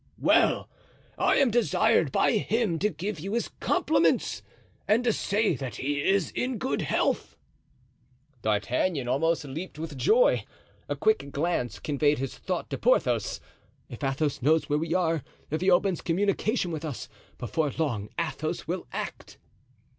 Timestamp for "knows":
14.41-14.67